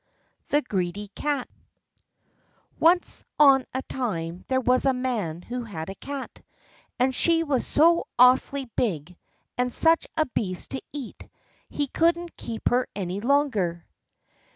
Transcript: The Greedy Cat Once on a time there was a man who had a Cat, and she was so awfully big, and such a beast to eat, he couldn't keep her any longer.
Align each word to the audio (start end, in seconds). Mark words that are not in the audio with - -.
The 0.47 0.63
Greedy 0.63 1.09
Cat 1.09 1.47
Once 2.79 3.23
on 3.37 3.65
a 3.71 3.83
time 3.83 4.45
there 4.47 4.59
was 4.59 4.85
a 4.85 4.93
man 4.93 5.43
who 5.43 5.63
had 5.63 5.91
a 5.91 5.93
Cat, 5.93 6.41
and 6.97 7.13
she 7.13 7.43
was 7.43 7.67
so 7.67 8.07
awfully 8.17 8.65
big, 8.75 9.15
and 9.59 9.71
such 9.71 10.07
a 10.17 10.25
beast 10.25 10.71
to 10.71 10.81
eat, 10.91 11.29
he 11.69 11.85
couldn't 11.85 12.35
keep 12.35 12.69
her 12.69 12.87
any 12.95 13.19
longer. 13.21 13.85